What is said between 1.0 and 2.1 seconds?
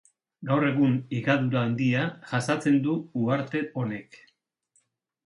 higadura handia